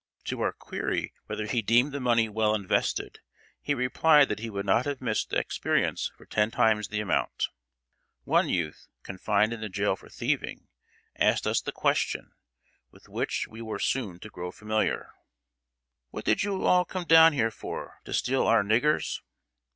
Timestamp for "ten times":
6.25-6.87